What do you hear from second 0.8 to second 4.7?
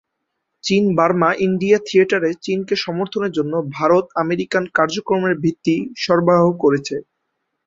Burma India থিয়েটারে চীনকে সমর্থনের জন্য ভারত আমেরিকান